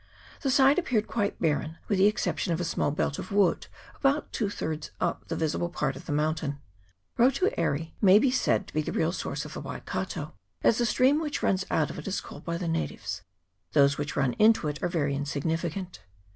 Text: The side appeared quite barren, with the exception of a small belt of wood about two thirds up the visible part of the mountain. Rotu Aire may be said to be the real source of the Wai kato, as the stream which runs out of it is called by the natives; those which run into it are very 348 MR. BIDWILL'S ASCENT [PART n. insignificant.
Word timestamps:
The 0.41 0.49
side 0.49 0.79
appeared 0.79 1.05
quite 1.05 1.39
barren, 1.39 1.77
with 1.87 1.99
the 1.99 2.07
exception 2.07 2.51
of 2.51 2.59
a 2.59 2.63
small 2.63 2.89
belt 2.89 3.19
of 3.19 3.31
wood 3.31 3.67
about 3.97 4.33
two 4.33 4.49
thirds 4.49 4.89
up 4.99 5.27
the 5.27 5.35
visible 5.35 5.69
part 5.69 5.95
of 5.95 6.07
the 6.07 6.11
mountain. 6.11 6.59
Rotu 7.19 7.53
Aire 7.55 7.89
may 8.01 8.17
be 8.17 8.31
said 8.31 8.65
to 8.65 8.73
be 8.73 8.81
the 8.81 8.91
real 8.91 9.11
source 9.11 9.45
of 9.45 9.53
the 9.53 9.61
Wai 9.61 9.79
kato, 9.81 10.33
as 10.63 10.79
the 10.79 10.87
stream 10.87 11.21
which 11.21 11.43
runs 11.43 11.67
out 11.69 11.91
of 11.91 11.99
it 11.99 12.07
is 12.07 12.19
called 12.19 12.43
by 12.43 12.57
the 12.57 12.67
natives; 12.67 13.21
those 13.73 13.99
which 13.99 14.15
run 14.15 14.33
into 14.39 14.67
it 14.67 14.81
are 14.81 14.87
very 14.89 15.11
348 15.11 15.13
MR. 15.13 15.13
BIDWILL'S 15.13 15.13
ASCENT 15.13 15.13
[PART 15.13 15.13
n. 15.13 15.17
insignificant. 15.51 15.99